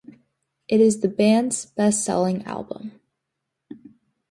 [0.67, 2.99] It is the band's best selling album.